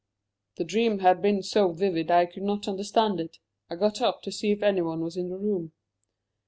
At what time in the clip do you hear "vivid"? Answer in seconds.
1.73-2.09